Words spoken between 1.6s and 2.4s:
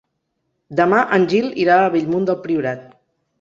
irà a Bellmunt